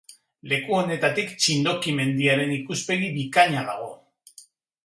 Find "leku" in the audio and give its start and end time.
0.53-0.77